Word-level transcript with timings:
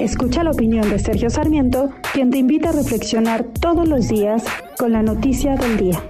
Escucha 0.00 0.44
la 0.44 0.50
opinión 0.50 0.88
de 0.90 0.98
Sergio 0.98 1.30
Sarmiento, 1.30 1.90
quien 2.12 2.30
te 2.30 2.38
invita 2.38 2.68
a 2.68 2.72
reflexionar 2.72 3.44
todos 3.44 3.88
los 3.88 4.08
días 4.08 4.44
con 4.78 4.92
la 4.92 5.02
noticia 5.02 5.56
del 5.56 5.76
día. 5.76 6.02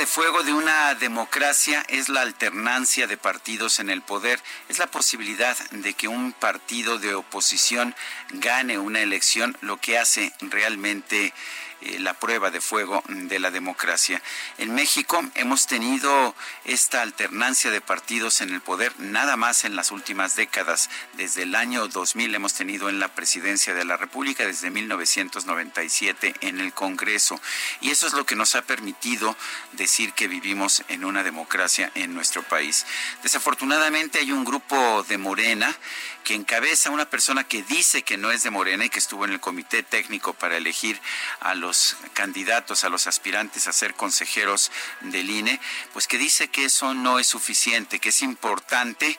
de 0.00 0.06
fuego 0.06 0.42
de 0.42 0.54
una 0.54 0.94
democracia 0.94 1.84
es 1.88 2.08
la 2.08 2.22
alternancia 2.22 3.06
de 3.06 3.18
partidos 3.18 3.80
en 3.80 3.90
el 3.90 4.00
poder, 4.00 4.40
es 4.70 4.78
la 4.78 4.86
posibilidad 4.86 5.54
de 5.72 5.92
que 5.92 6.08
un 6.08 6.32
partido 6.32 6.98
de 6.98 7.14
oposición 7.14 7.94
gane 8.30 8.78
una 8.78 9.00
elección, 9.00 9.58
lo 9.60 9.76
que 9.76 9.98
hace 9.98 10.32
realmente 10.40 11.34
eh, 11.82 11.98
la 11.98 12.14
prueba 12.14 12.50
de 12.50 12.60
fuego 12.60 13.02
de 13.08 13.38
la 13.38 13.50
democracia. 13.50 14.22
En 14.58 14.74
México 14.74 15.22
hemos 15.34 15.66
tenido 15.66 16.34
esta 16.64 17.02
alternancia 17.02 17.70
de 17.70 17.80
partidos 17.80 18.40
en 18.40 18.50
el 18.50 18.60
poder 18.60 18.92
nada 18.98 19.36
más 19.36 19.64
en 19.64 19.76
las 19.76 19.90
últimas 19.90 20.36
décadas. 20.36 20.90
Desde 21.14 21.42
el 21.42 21.54
año 21.54 21.88
2000 21.88 22.34
hemos 22.34 22.54
tenido 22.54 22.88
en 22.88 23.00
la 23.00 23.08
presidencia 23.08 23.74
de 23.74 23.84
la 23.84 23.96
República, 23.96 24.46
desde 24.46 24.70
1997 24.70 26.34
en 26.40 26.60
el 26.60 26.72
Congreso. 26.72 27.40
Y 27.80 27.90
eso 27.90 28.06
es 28.06 28.12
lo 28.12 28.26
que 28.26 28.36
nos 28.36 28.54
ha 28.54 28.62
permitido 28.62 29.36
decir 29.72 30.12
que 30.12 30.28
vivimos 30.28 30.84
en 30.88 31.04
una 31.04 31.22
democracia 31.22 31.90
en 31.94 32.14
nuestro 32.14 32.42
país. 32.42 32.86
Desafortunadamente 33.22 34.18
hay 34.18 34.32
un 34.32 34.44
grupo 34.44 35.04
de 35.08 35.18
Morena 35.18 35.74
que 36.24 36.34
encabeza 36.34 36.90
una 36.90 37.08
persona 37.08 37.44
que 37.44 37.62
dice 37.62 38.02
que 38.02 38.16
no 38.16 38.30
es 38.30 38.42
de 38.42 38.50
Morena 38.50 38.84
y 38.84 38.90
que 38.90 38.98
estuvo 38.98 39.24
en 39.24 39.32
el 39.32 39.40
comité 39.40 39.82
técnico 39.82 40.34
para 40.34 40.56
elegir 40.56 41.00
a 41.40 41.54
los 41.54 41.69
candidatos, 42.12 42.84
a 42.84 42.88
los 42.88 43.06
aspirantes 43.06 43.66
a 43.66 43.72
ser 43.72 43.94
consejeros 43.94 44.70
del 45.00 45.30
INE, 45.30 45.60
pues 45.92 46.06
que 46.06 46.18
dice 46.18 46.48
que 46.48 46.64
eso 46.64 46.94
no 46.94 47.18
es 47.18 47.26
suficiente, 47.26 47.98
que 47.98 48.10
es 48.10 48.22
importante 48.22 49.18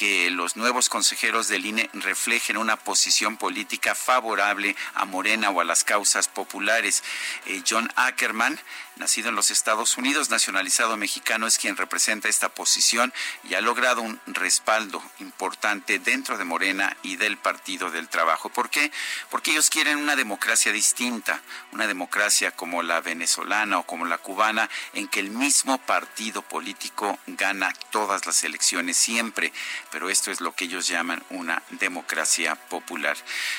que 0.00 0.30
los 0.30 0.56
nuevos 0.56 0.88
consejeros 0.88 1.48
del 1.48 1.66
INE 1.66 1.90
reflejen 1.92 2.56
una 2.56 2.76
posición 2.76 3.36
política 3.36 3.94
favorable 3.94 4.74
a 4.94 5.04
Morena 5.04 5.50
o 5.50 5.60
a 5.60 5.64
las 5.64 5.84
causas 5.84 6.26
populares. 6.26 7.04
Eh, 7.44 7.62
John 7.68 7.92
Ackerman 7.96 8.58
nacido 9.00 9.30
en 9.30 9.34
los 9.34 9.50
Estados 9.50 9.96
Unidos, 9.96 10.30
nacionalizado 10.30 10.96
mexicano, 10.96 11.46
es 11.46 11.58
quien 11.58 11.76
representa 11.76 12.28
esta 12.28 12.50
posición 12.50 13.12
y 13.48 13.54
ha 13.54 13.62
logrado 13.62 14.02
un 14.02 14.20
respaldo 14.26 15.02
importante 15.20 15.98
dentro 15.98 16.36
de 16.36 16.44
Morena 16.44 16.96
y 17.02 17.16
del 17.16 17.38
Partido 17.38 17.90
del 17.90 18.08
Trabajo. 18.08 18.50
¿Por 18.50 18.68
qué? 18.68 18.92
Porque 19.30 19.52
ellos 19.52 19.70
quieren 19.70 19.96
una 19.96 20.16
democracia 20.16 20.70
distinta, 20.70 21.40
una 21.72 21.86
democracia 21.86 22.52
como 22.52 22.82
la 22.82 23.00
venezolana 23.00 23.78
o 23.78 23.84
como 23.84 24.04
la 24.04 24.18
cubana, 24.18 24.68
en 24.92 25.08
que 25.08 25.20
el 25.20 25.30
mismo 25.30 25.78
partido 25.78 26.42
político 26.42 27.18
gana 27.26 27.72
todas 27.90 28.26
las 28.26 28.44
elecciones 28.44 28.98
siempre, 28.98 29.52
pero 29.90 30.10
esto 30.10 30.30
es 30.30 30.40
lo 30.40 30.52
que 30.52 30.64
ellos 30.64 30.86
llaman 30.86 31.22
una 31.30 31.62
democracia 31.70 32.54
popular. 32.54 33.16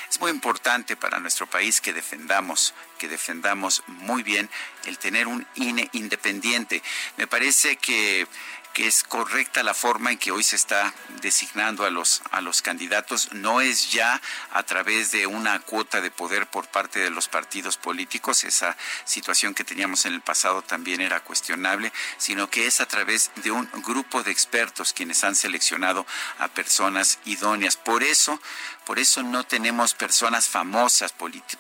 Es 0.10 0.20
muy 0.20 0.32
importante 0.32 0.96
para 0.96 1.20
nuestro 1.20 1.48
país 1.48 1.82
que 1.82 1.94
defendamos 1.94 2.74
que 2.98 3.08
defendamos 3.08 3.84
muy 3.88 4.22
bien 4.22 4.48
el 4.86 5.00
tener 5.00 5.28
un 5.28 5.48
INE 5.56 5.90
independiente. 5.94 6.84
Me 7.18 7.26
parece 7.26 7.78
que 7.78 8.28
que 8.74 8.88
es 8.88 9.04
correcta 9.04 9.64
la 9.64 9.74
forma 9.74 10.12
en 10.12 10.18
que 10.18 10.32
hoy 10.32 10.44
se 10.44 10.56
está 10.56 10.94
designando 11.22 11.86
a 11.86 11.90
los 11.90 12.22
a 12.32 12.42
los 12.42 12.62
candidatos 12.62 13.34
no 13.34 13.60
es 13.60 13.92
ya 13.92 14.22
a 14.52 14.64
través 14.64 15.12
de 15.12 15.28
una 15.28 15.60
cuota 15.60 16.00
de 16.00 16.10
poder 16.10 16.48
por 16.48 16.68
parte 16.68 17.00
de 17.00 17.10
los 17.10 17.28
partidos 17.28 17.78
políticos 17.78 18.44
esa 18.44 18.78
situación 19.04 19.54
que 19.54 19.66
teníamos 19.66 20.06
en 20.06 20.14
el 20.14 20.22
pasado 20.22 20.62
también 20.62 21.02
era 21.02 21.20
cuestionable 21.20 21.92
sino 22.18 22.50
que 22.50 22.66
es 22.66 22.80
a 22.80 22.86
través 22.86 23.32
de 23.36 23.52
un 23.52 23.70
grupo 23.86 24.24
de 24.24 24.32
expertos 24.32 24.94
quienes 24.94 25.24
han 25.24 25.36
seleccionado 25.36 26.06
a 26.40 26.48
personas 26.48 27.20
idóneas 27.26 27.78
por 27.78 28.04
eso 28.04 28.40
por 28.86 29.00
eso 29.00 29.24
no 29.24 29.44
tenemos 29.44 29.94
personas 29.94 30.48
famosas 30.48 31.14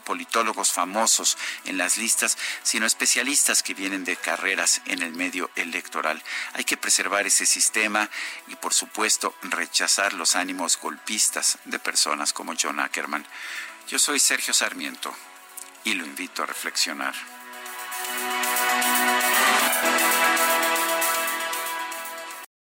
politólogos 0.03 0.71
famosos 0.71 1.37
en 1.65 1.77
las 1.77 1.97
listas 1.97 2.37
sino 2.63 2.85
especialistas 2.85 3.63
que 3.63 3.73
vienen 3.73 4.03
de 4.03 4.15
carreras 4.15 4.81
en 4.85 5.01
el 5.01 5.13
medio 5.13 5.49
electoral 5.55 6.21
hay 6.53 6.63
que 6.63 6.77
preservar 6.77 7.25
ese 7.25 7.45
sistema 7.45 8.09
y, 8.47 8.55
por 8.55 8.73
supuesto, 8.73 9.35
rechazar 9.41 10.13
los 10.13 10.35
ánimos 10.35 10.79
golpistas 10.79 11.57
de 11.65 11.79
personas 11.79 12.33
como 12.33 12.53
John 12.59 12.79
Ackerman. 12.79 13.25
Yo 13.87 13.99
soy 13.99 14.19
Sergio 14.19 14.53
Sarmiento 14.53 15.13
y 15.83 15.93
lo 15.93 16.05
invito 16.05 16.43
a 16.43 16.45
reflexionar. 16.45 17.13